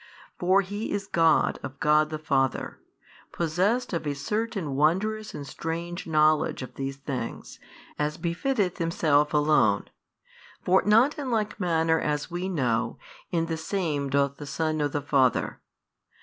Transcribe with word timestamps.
For 0.39 0.61
He 0.61 0.91
is 0.91 1.05
God 1.05 1.59
of 1.61 1.79
God 1.79 2.09
the 2.09 2.17
Father, 2.17 2.79
possessed 3.31 3.93
of 3.93 4.07
a 4.07 4.15
certain 4.15 4.73
wondrous 4.75 5.35
and 5.35 5.45
strange 5.45 6.07
knowledge 6.07 6.63
of 6.63 6.73
these 6.73 6.97
things, 6.97 7.59
as 7.99 8.17
befitteth 8.17 8.79
Himself 8.79 9.31
Alone. 9.31 9.91
For 10.65 10.81
not 10.81 11.19
in 11.19 11.29
like 11.29 11.59
manner 11.59 11.99
as 11.99 12.31
we 12.31 12.49
know, 12.49 12.97
in 13.29 13.45
the 13.45 13.57
same 13.57 14.09
doth 14.09 14.37
the 14.37 14.47
Son 14.47 14.77
know 14.79 14.87
the 14.87 15.01
Father. 15.03 15.59